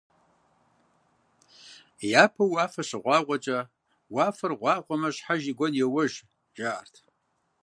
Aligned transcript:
Япэу 2.21 2.51
уафэ 2.51 2.81
щыгъуагъуэкӀэ, 2.87 3.59
«Уафэр 4.13 4.51
гъуагъуэмэ, 4.59 5.09
щхьэж 5.15 5.41
и 5.51 5.53
гуэн 5.57 5.73
йоуэж» 5.79 6.13
жаӀэрт. 6.55 6.95